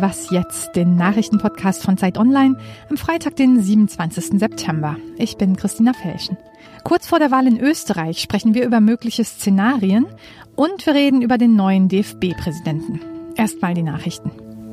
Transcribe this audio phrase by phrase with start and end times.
[0.00, 2.56] Was jetzt, den Nachrichtenpodcast von Zeit Online
[2.88, 4.38] am Freitag, den 27.
[4.38, 4.96] September.
[5.16, 6.36] Ich bin Christina Felschen.
[6.84, 10.06] Kurz vor der Wahl in Österreich sprechen wir über mögliche Szenarien
[10.54, 13.00] und wir reden über den neuen DFB-Präsidenten.
[13.34, 14.30] Erstmal die Nachrichten.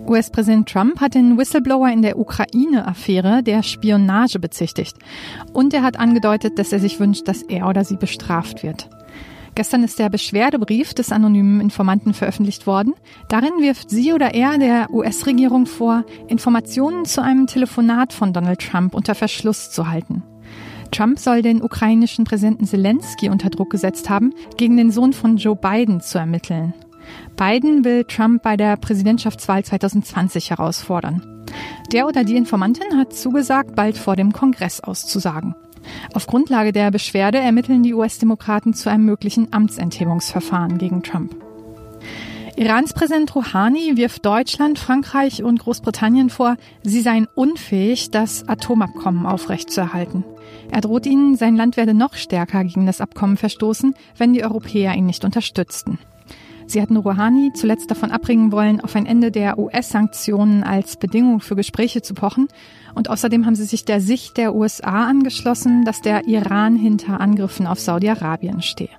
[0.07, 4.96] US-Präsident Trump hat den Whistleblower in der Ukraine-Affäre der Spionage bezichtigt.
[5.54, 8.92] Und er hat angedeutet, dass er sich wünscht, dass er oder sie bestraft wird.
[9.56, 12.93] Gestern ist der Beschwerdebrief des anonymen Informanten veröffentlicht worden.
[13.29, 18.93] Darin wirft sie oder er der US-Regierung vor, Informationen zu einem Telefonat von Donald Trump
[18.93, 20.24] unter Verschluss zu halten.
[20.92, 25.56] Trump soll den ukrainischen Präsidenten Zelensky unter Druck gesetzt haben, gegen den Sohn von Joe
[25.56, 26.74] Biden zu ermitteln.
[27.37, 31.46] Biden will Trump bei der Präsidentschaftswahl 2020 herausfordern.
[31.93, 35.56] Der oder die Informantin hat zugesagt, bald vor dem Kongress auszusagen.
[36.14, 41.36] Auf Grundlage der Beschwerde ermitteln die US-Demokraten zu einem möglichen Amtsenthebungsverfahren gegen Trump.
[42.58, 50.24] Irans Präsident Rouhani wirft Deutschland, Frankreich und Großbritannien vor, sie seien unfähig, das Atomabkommen aufrechtzuerhalten.
[50.72, 54.96] Er droht ihnen, sein Land werde noch stärker gegen das Abkommen verstoßen, wenn die Europäer
[54.96, 56.00] ihn nicht unterstützten.
[56.68, 61.56] Sie hatten Rouhani zuletzt davon abbringen wollen, auf ein Ende der US-Sanktionen als Bedingung für
[61.56, 62.48] Gespräche zu pochen.
[62.96, 67.68] Und außerdem haben sie sich der Sicht der USA angeschlossen, dass der Iran hinter Angriffen
[67.68, 68.90] auf Saudi-Arabien stehe.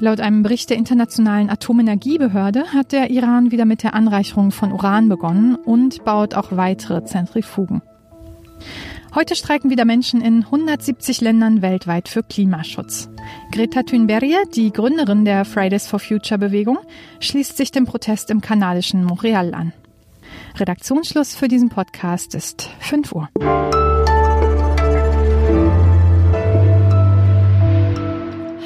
[0.00, 5.08] Laut einem Bericht der Internationalen Atomenergiebehörde hat der Iran wieder mit der Anreicherung von Uran
[5.08, 7.82] begonnen und baut auch weitere Zentrifugen.
[9.14, 13.08] Heute streiken wieder Menschen in 170 Ländern weltweit für Klimaschutz.
[13.52, 16.78] Greta Thunberg, die Gründerin der Fridays for Future Bewegung,
[17.20, 19.72] schließt sich dem Protest im kanadischen Montreal an.
[20.56, 23.28] Redaktionsschluss für diesen Podcast ist 5 Uhr.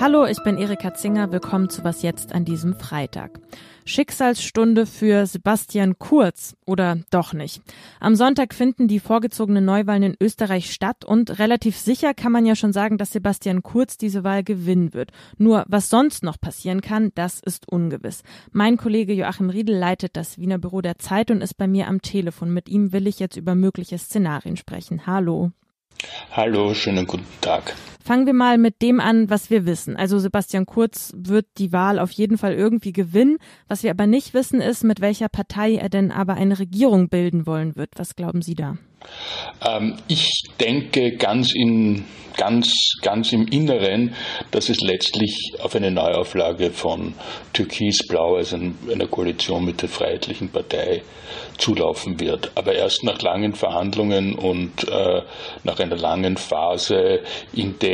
[0.03, 1.31] Hallo, ich bin Erika Zinger.
[1.31, 3.39] Willkommen zu Was jetzt an diesem Freitag.
[3.85, 7.63] Schicksalsstunde für Sebastian Kurz oder doch nicht.
[8.01, 12.57] Am Sonntag finden die vorgezogenen Neuwahlen in Österreich statt und relativ sicher kann man ja
[12.57, 15.13] schon sagen, dass Sebastian Kurz diese Wahl gewinnen wird.
[15.39, 18.25] Nur was sonst noch passieren kann, das ist ungewiss.
[18.51, 22.03] Mein Kollege Joachim Riedel leitet das Wiener Büro der Zeit und ist bei mir am
[22.03, 22.53] Telefon.
[22.53, 25.07] Mit ihm will ich jetzt über mögliche Szenarien sprechen.
[25.07, 25.53] Hallo.
[26.33, 27.77] Hallo, schönen guten Tag.
[28.05, 29.97] Fangen wir mal mit dem an, was wir wissen.
[29.97, 33.39] Also Sebastian Kurz wird die Wahl auf jeden Fall irgendwie gewinnen.
[33.69, 37.47] Was wir aber nicht wissen, ist, mit welcher Partei er denn aber eine Regierung bilden
[37.47, 37.91] wollen wird.
[37.97, 38.77] Was glauben Sie da?
[39.65, 40.29] Ähm, ich
[40.61, 42.05] denke ganz, in,
[42.37, 44.15] ganz, ganz im Inneren,
[44.51, 47.15] dass es letztlich auf eine Neuauflage von
[47.53, 51.03] Türkis-Blau, also einer Koalition mit der Freiheitlichen Partei,
[51.59, 52.51] zulaufen wird.
[52.55, 55.23] Aber erst nach langen Verhandlungen und äh,
[55.65, 57.21] nach einer langen Phase,
[57.53, 57.92] in der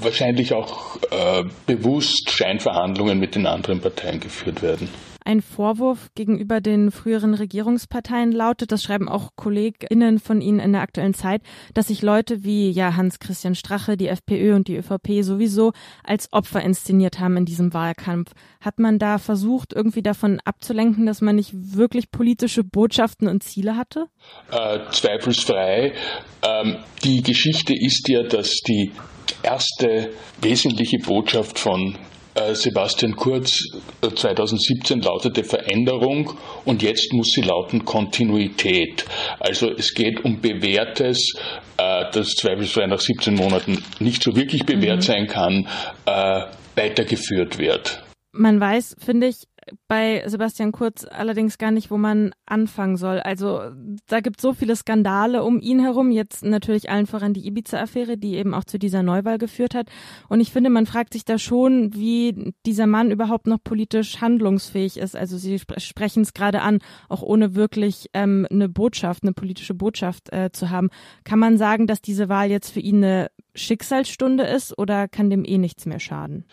[0.00, 4.88] wahrscheinlich auch äh, bewusst Scheinverhandlungen mit den anderen Parteien geführt werden.
[5.26, 10.82] Ein Vorwurf gegenüber den früheren Regierungsparteien lautet, das schreiben auch KollegInnen von Ihnen in der
[10.82, 11.42] aktuellen Zeit,
[11.74, 15.72] dass sich Leute wie ja Hans-Christian Strache, die FPÖ und die ÖVP sowieso
[16.04, 18.30] als Opfer inszeniert haben in diesem Wahlkampf.
[18.60, 23.76] Hat man da versucht, irgendwie davon abzulenken, dass man nicht wirklich politische Botschaften und Ziele
[23.76, 24.06] hatte?
[24.52, 25.92] Äh, zweifelsfrei.
[26.46, 28.92] Ähm, die Geschichte ist ja, dass die
[29.42, 30.10] erste
[30.40, 31.98] wesentliche Botschaft von
[32.54, 33.62] Sebastian Kurz
[34.02, 39.04] 2017 äh, lautete Veränderung und jetzt muss sie lauten Kontinuität.
[39.40, 41.34] Also es geht um Bewährtes,
[41.76, 45.02] äh, das zweifelsfrei nach 17 Monaten nicht so wirklich bewährt mhm.
[45.02, 45.68] sein kann,
[46.74, 48.02] weitergeführt wird.
[48.32, 49.44] Man weiß, finde ich,
[49.88, 53.20] bei Sebastian Kurz allerdings gar nicht, wo man anfangen soll.
[53.20, 53.60] Also
[54.06, 58.34] da gibt so viele Skandale um ihn herum, jetzt natürlich allen voran die Ibiza-Affäre, die
[58.34, 59.88] eben auch zu dieser Neuwahl geführt hat.
[60.28, 64.98] Und ich finde, man fragt sich da schon, wie dieser Mann überhaupt noch politisch handlungsfähig
[64.98, 65.16] ist.
[65.16, 66.78] Also Sie sp sprechen es gerade an,
[67.08, 70.90] auch ohne wirklich ähm, eine Botschaft, eine politische Botschaft äh, zu haben.
[71.24, 75.44] Kann man sagen, dass diese Wahl jetzt für ihn eine Schicksalsstunde ist oder kann dem
[75.44, 76.44] eh nichts mehr schaden?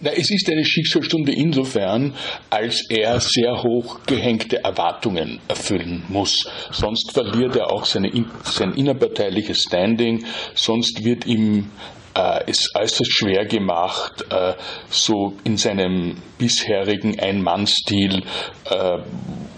[0.00, 2.14] Na, es ist eine Schicksalsstunde insofern,
[2.50, 6.48] als er sehr hoch gehängte Erwartungen erfüllen muss.
[6.70, 8.10] Sonst verliert er auch seine,
[8.44, 10.24] sein innerparteiliches Standing,
[10.54, 11.70] sonst wird ihm
[12.14, 14.54] äh, es äußerst schwer gemacht, äh,
[14.88, 18.22] so in seinem bisherigen Ein-Mann-Stil
[18.68, 18.98] äh,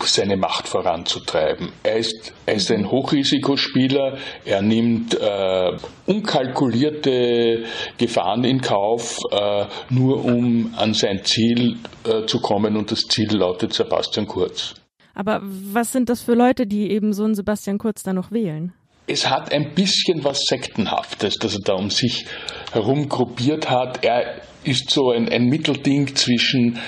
[0.07, 1.73] seine Macht voranzutreiben.
[1.83, 5.77] Er ist, er ist ein Hochrisikospieler, er nimmt äh,
[6.07, 7.65] unkalkulierte
[7.99, 13.33] Gefahren in Kauf, äh, nur um an sein Ziel äh, zu kommen und das Ziel
[13.35, 14.75] lautet Sebastian Kurz.
[15.15, 18.73] Aber was sind das für Leute, die eben so einen Sebastian Kurz da noch wählen?
[19.07, 22.25] es hat ein bisschen was Sektenhaftes, dass er da um sich
[22.73, 24.05] herum gruppiert hat.
[24.05, 26.79] Er ist so ein, ein Mittelding zwischen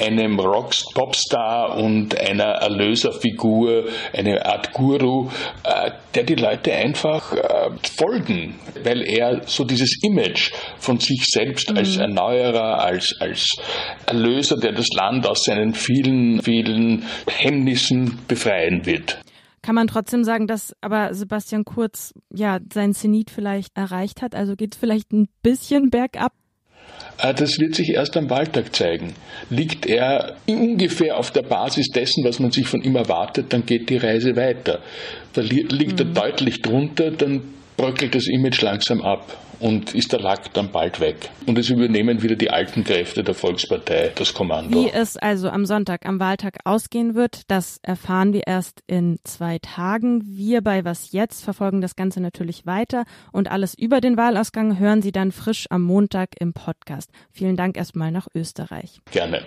[0.00, 5.28] einem Rockst Popstar und einer Erlöserfigur, eine Art Guru,
[5.64, 11.70] äh, der die Leute einfach äh, folgen, weil er so dieses Image von sich selbst
[11.70, 11.78] mhm.
[11.78, 13.56] als Erneuerer, als, als
[14.06, 19.18] Erlöser, der das Land aus seinen vielen, vielen Hemmnissen befreien wird.
[19.62, 24.34] Kann man trotzdem sagen, dass aber Sebastian Kurz ja sein Zenit vielleicht erreicht hat?
[24.34, 26.32] Also geht es vielleicht ein bisschen bergab?
[27.18, 29.14] Äh, das wird sich erst am Wahltag zeigen.
[29.50, 33.90] Liegt er ungefähr auf der Basis dessen, was man sich von ihm erwartet, dann geht
[33.90, 34.80] die Reise weiter.
[35.36, 36.14] Liegt er mhm.
[36.14, 37.42] deutlich drunter, dann
[37.76, 41.30] bröckelt das Image langsam ab und ist der Lack dann bald weg.
[41.46, 44.84] Und es übernehmen wieder die alten Kräfte der Volkspartei das Kommando.
[44.84, 49.58] Wie es also am Sonntag, am Wahltag ausgehen wird, das erfahren wir erst in zwei
[49.60, 50.22] Tagen.
[50.24, 55.00] Wir bei Was Jetzt verfolgen das Ganze natürlich weiter und alles über den Wahlausgang hören
[55.00, 57.10] Sie dann frisch am Montag im Podcast.
[57.30, 59.00] Vielen Dank erstmal nach Österreich.
[59.12, 59.42] Gerne.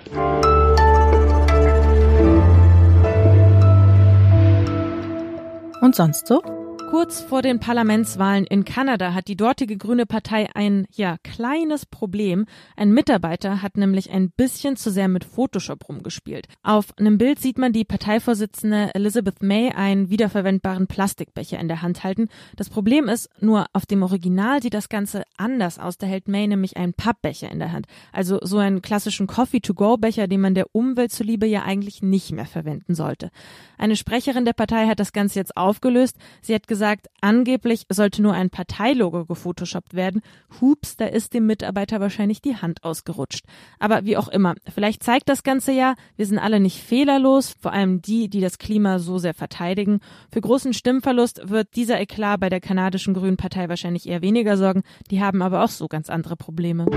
[5.82, 6.42] Und sonst so?
[6.90, 12.46] Kurz vor den Parlamentswahlen in Kanada hat die dortige Grüne Partei ein, ja, kleines Problem.
[12.78, 16.48] Ein Mitarbeiter hat nämlich ein bisschen zu sehr mit Photoshop rumgespielt.
[16.62, 22.04] Auf einem Bild sieht man die Parteivorsitzende Elizabeth May einen wiederverwendbaren Plastikbecher in der Hand
[22.04, 22.30] halten.
[22.56, 25.98] Das Problem ist, nur auf dem Original sieht das Ganze anders aus.
[25.98, 27.88] Da hält May nämlich einen Pappbecher in der Hand.
[28.14, 32.94] Also so einen klassischen Coffee-to-go-Becher, den man der Umwelt zuliebe ja eigentlich nicht mehr verwenden
[32.94, 33.32] sollte.
[33.78, 36.16] Eine Sprecherin der Partei hat das Ganze jetzt aufgelöst.
[36.42, 40.22] Sie hat gesagt, gesagt, angeblich sollte nur ein Parteilogo gefotoshoppt werden.
[40.60, 43.46] Hups, da ist dem Mitarbeiter wahrscheinlich die Hand ausgerutscht.
[43.80, 47.72] Aber wie auch immer, vielleicht zeigt das Ganze ja, wir sind alle nicht fehlerlos, vor
[47.72, 50.02] allem die, die das Klima so sehr verteidigen.
[50.30, 54.84] Für großen Stimmverlust wird dieser Eklat bei der kanadischen Grünen Partei wahrscheinlich eher weniger sorgen.
[55.10, 56.88] Die haben aber auch so ganz andere Probleme.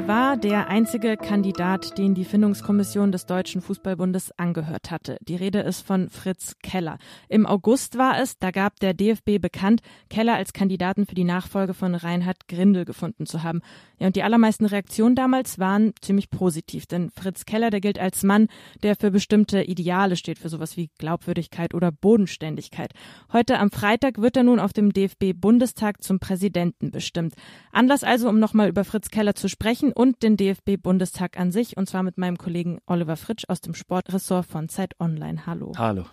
[0.00, 5.18] Er war der einzige Kandidat, den die Findungskommission des Deutschen Fußballbundes angehört hatte.
[5.20, 6.96] Die Rede ist von Fritz Keller.
[7.28, 11.74] Im August war es, da gab der DFB bekannt, Keller als Kandidaten für die Nachfolge
[11.74, 13.60] von Reinhard Grindel gefunden zu haben.
[13.98, 18.22] Ja, und die allermeisten Reaktionen damals waren ziemlich positiv, denn Fritz Keller, der gilt als
[18.22, 18.48] Mann,
[18.82, 22.94] der für bestimmte Ideale steht, für sowas wie Glaubwürdigkeit oder Bodenständigkeit.
[23.34, 27.34] Heute am Freitag wird er nun auf dem DFB-Bundestag zum Präsidenten bestimmt.
[27.70, 31.88] Anlass also, um nochmal über Fritz Keller zu sprechen, und den DFB-Bundestag an sich, und
[31.88, 35.46] zwar mit meinem Kollegen Oliver Fritsch aus dem Sportressort von Zeit Online.
[35.46, 35.72] Hallo.
[35.76, 36.06] Hallo.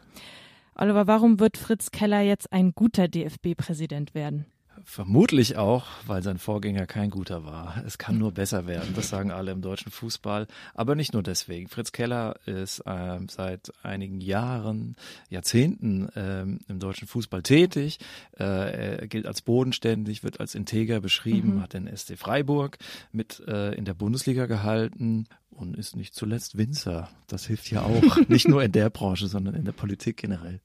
[0.75, 4.45] Oliver, warum wird Fritz Keller jetzt ein guter DFB-Präsident werden?
[4.83, 7.83] Vermutlich auch, weil sein Vorgänger kein guter war.
[7.85, 10.47] Es kann nur besser werden, das sagen alle im deutschen Fußball.
[10.73, 11.67] Aber nicht nur deswegen.
[11.67, 14.95] Fritz Keller ist äh, seit einigen Jahren,
[15.29, 17.99] Jahrzehnten äh, im deutschen Fußball tätig.
[18.37, 21.61] Äh, er gilt als bodenständig, wird als integer beschrieben, mhm.
[21.61, 22.77] hat den SC Freiburg
[23.11, 27.09] mit äh, in der Bundesliga gehalten und ist nicht zuletzt Winzer.
[27.27, 30.61] Das hilft ja auch, nicht nur in der Branche, sondern in der Politik generell.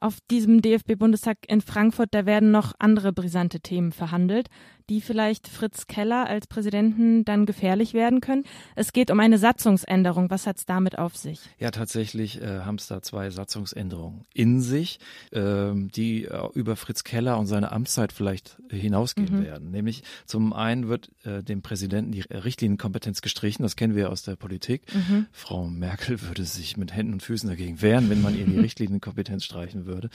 [0.00, 4.48] Auf diesem DFB-Bundestag in Frankfurt, da werden noch andere brisante Themen verhandelt
[4.88, 8.44] die vielleicht Fritz Keller als Präsidenten dann gefährlich werden können.
[8.76, 10.30] Es geht um eine Satzungsänderung.
[10.30, 11.40] Was hat es damit auf sich?
[11.58, 15.00] Ja, tatsächlich äh, haben es da zwei Satzungsänderungen in sich,
[15.32, 19.44] ähm, die äh, über Fritz Keller und seine Amtszeit vielleicht hinausgehen mhm.
[19.44, 19.70] werden.
[19.72, 23.64] Nämlich zum einen wird äh, dem Präsidenten die Richtlinienkompetenz gestrichen.
[23.64, 24.82] Das kennen wir aus der Politik.
[24.94, 25.26] Mhm.
[25.32, 29.44] Frau Merkel würde sich mit Händen und Füßen dagegen wehren, wenn man ihr die Richtlinienkompetenz
[29.44, 30.10] streichen würde.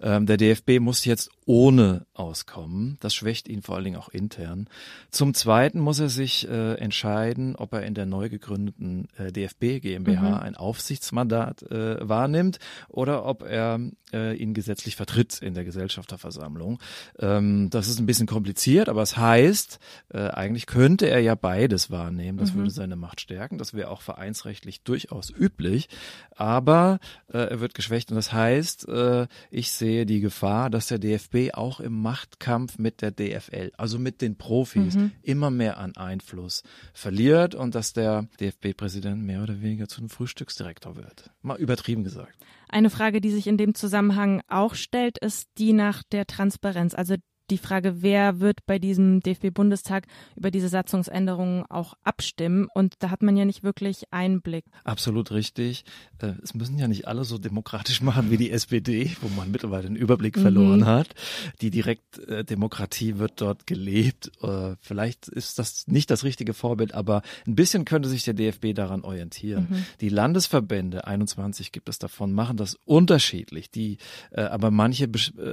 [0.00, 2.96] Ähm, der DFB muss jetzt ohne auskommen.
[3.00, 4.68] Das schwächt ihn vor allen Dingen auch intern.
[5.10, 9.80] Zum Zweiten muss er sich äh, entscheiden, ob er in der neu gegründeten äh, DFB
[9.80, 10.34] GmbH mhm.
[10.34, 13.80] ein Aufsichtsmandat äh, wahrnimmt oder ob er
[14.12, 16.80] äh, ihn gesetzlich vertritt in der Gesellschafterversammlung.
[17.18, 19.78] Ähm, das ist ein bisschen kompliziert, aber es heißt,
[20.12, 22.38] äh, eigentlich könnte er ja beides wahrnehmen.
[22.38, 22.58] Das mhm.
[22.58, 23.58] würde seine Macht stärken.
[23.58, 25.88] Das wäre auch vereinsrechtlich durchaus üblich.
[26.34, 26.98] Aber
[27.32, 28.88] äh, er wird geschwächt und das heißt,
[29.22, 33.98] äh, ich sehe die Gefahr, dass der DFB auch im Machtkampf mit der DFL, also
[33.98, 35.12] mit den Profis, mhm.
[35.22, 40.96] immer mehr an Einfluss verliert und dass der DFB-Präsident mehr oder weniger zu einem Frühstücksdirektor
[40.96, 41.30] wird.
[41.42, 42.34] Mal übertrieben gesagt.
[42.68, 46.94] Eine Frage, die sich in dem Zusammenhang auch stellt, ist die nach der Transparenz.
[46.94, 47.14] Also
[47.50, 52.68] die Frage, wer wird bei diesem DFB-Bundestag über diese Satzungsänderungen auch abstimmen?
[52.74, 54.64] Und da hat man ja nicht wirklich Einblick.
[54.84, 55.84] Absolut richtig.
[56.20, 59.84] Äh, es müssen ja nicht alle so demokratisch machen wie die SPD, wo man mittlerweile
[59.84, 60.86] den Überblick verloren mhm.
[60.86, 61.14] hat.
[61.60, 64.32] Die Direktdemokratie wird dort gelebt.
[64.42, 68.74] Äh, vielleicht ist das nicht das richtige Vorbild, aber ein bisschen könnte sich der DFB
[68.74, 69.68] daran orientieren.
[69.70, 69.86] Mhm.
[70.00, 73.70] Die Landesverbände, 21 gibt es davon, machen das unterschiedlich.
[73.70, 73.98] Die,
[74.30, 75.06] äh, aber manche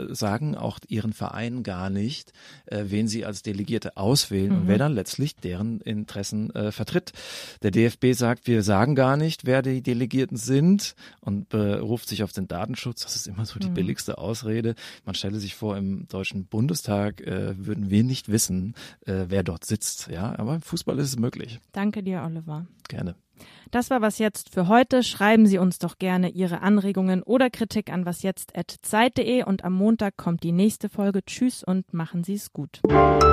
[0.10, 2.32] sagen auch ihren Vereinen gar gar nicht,
[2.66, 4.58] äh, wen sie als Delegierte auswählen mhm.
[4.58, 7.12] und wer dann letztlich deren Interessen äh, vertritt.
[7.62, 12.32] Der DFB sagt, wir sagen gar nicht, wer die Delegierten sind und beruft sich auf
[12.32, 13.04] den Datenschutz.
[13.04, 13.74] Das ist immer so die mhm.
[13.74, 14.76] billigste Ausrede.
[15.06, 18.76] Man stelle sich vor, im Deutschen Bundestag äh, würden wir nicht wissen,
[19.06, 20.08] äh, wer dort sitzt.
[20.08, 21.60] Ja, aber im Fußball ist es möglich.
[21.74, 22.66] Danke dir, Oliver.
[22.94, 23.16] Gerne.
[23.72, 25.02] Das war was jetzt für heute.
[25.02, 30.44] Schreiben Sie uns doch gerne Ihre Anregungen oder Kritik an wasjetzt@zeit.de und am Montag kommt
[30.44, 31.26] die nächste Folge.
[31.26, 32.82] Tschüss und machen Sie es gut.
[32.84, 33.24] Eine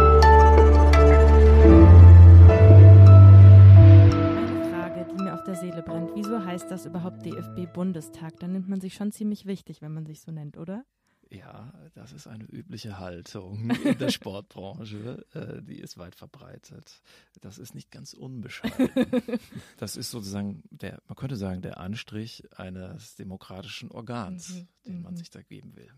[4.72, 6.12] Frage, die mir auf der Seele brennt.
[6.14, 8.40] Wieso heißt das überhaupt DFB Bundestag?
[8.40, 10.84] Da nimmt man sich schon ziemlich wichtig, wenn man sich so nennt, oder?
[11.30, 15.24] Ja, das ist eine übliche Haltung in der Sportbranche.
[15.32, 17.02] Äh, die ist weit verbreitet.
[17.40, 18.90] Das ist nicht ganz unbescheiden.
[19.76, 24.68] Das ist sozusagen der, man könnte sagen, der Anstrich eines demokratischen Organs, mhm.
[24.86, 25.16] den man mhm.
[25.16, 25.90] sich da geben will.